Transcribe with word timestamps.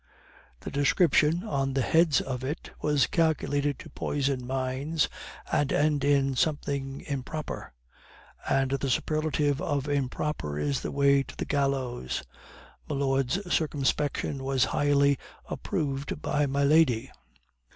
The 0.61 0.71
description, 0.71 1.43
on 1.43 1.73
the 1.75 1.83
heads 1.83 2.21
of 2.21 2.43
it, 2.43 2.71
was 2.81 3.05
calculated 3.05 3.77
to 3.77 3.89
poison 3.91 4.47
minds 4.47 5.07
and 5.51 5.71
end 5.71 6.03
in 6.03 6.35
something 6.35 7.01
'improper.' 7.01 7.71
And 8.49 8.71
the 8.71 8.89
superlative 8.89 9.61
of 9.61 9.87
'improper' 9.87 10.57
is 10.57 10.81
the 10.81 10.89
way 10.91 11.21
to 11.21 11.35
the 11.37 11.45
gallows. 11.45 12.23
Milord's 12.89 13.53
circumspection 13.53 14.43
was 14.43 14.65
highly 14.73 15.19
approved 15.47 16.19
by 16.19 16.47
my 16.47 16.63
lady. 16.63 17.11